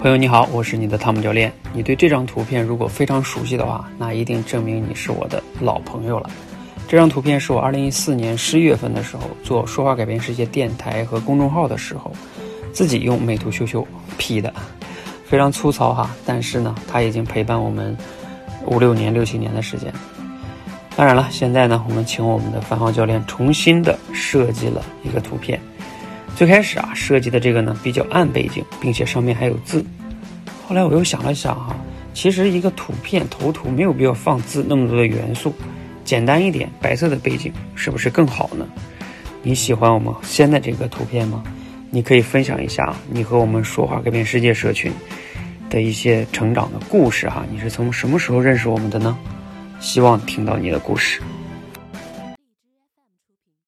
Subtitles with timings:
[0.00, 1.52] 朋友你好，我是你的汤姆教练。
[1.74, 6.30] 你对这张图片如果非常熟悉的话，那一定证明你是我的老朋友了。
[6.88, 12.10] 这张图片是我2014年十一月份的时候做“说话改变世界”电台和公众号的时候，
[12.72, 13.86] 自己用美图秀秀
[14.16, 14.50] P 的，
[15.26, 16.10] 非常粗糙哈。
[16.24, 17.94] 但是呢，它已经陪伴我们
[18.64, 19.92] 五六年、六七年的时间。
[20.96, 25.60] 当然了，现在呢，我们请我们的樊浩教练重新的设计了一个图片。
[26.36, 29.84] 最开始啊，设计的这个呢比较暗背景，并且上面还有字。
[30.66, 31.76] 后来我又想了想哈，
[32.14, 35.54] 其实一个图片头图没有必要放字那么多的元素，
[36.04, 38.66] 简单一点，白色的背景是不是更好呢？
[39.42, 41.42] 你喜欢我们现在这个图片吗？
[41.90, 44.92] 你可以分享一下你和我们说话改变世界社群
[45.68, 47.44] 的一些成长的故事哈。
[47.50, 49.18] 你是从什么时候认识我们的呢？
[49.80, 51.20] 希望听到你的故事。